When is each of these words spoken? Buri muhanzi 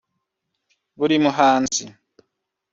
Buri 0.97 1.15
muhanzi 1.23 1.85